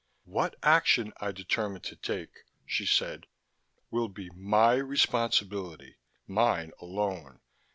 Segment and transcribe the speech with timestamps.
[0.25, 2.31] "What action I determine to take,"
[2.65, 3.27] she said,
[3.91, 5.97] "will be my responsibility.
[6.25, 7.39] Mine alone.